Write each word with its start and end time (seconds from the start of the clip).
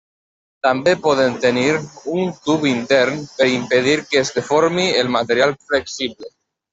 També 0.67 0.93
poden 1.07 1.33
tenir 1.41 1.65
un 2.21 2.31
tub 2.47 2.65
intern 2.69 3.21
per 3.41 3.47
impedir 3.57 3.93
que 4.07 4.23
es 4.23 4.33
deformi 4.39 4.87
el 5.03 5.13
material 5.17 5.55
flexible. 5.67 6.31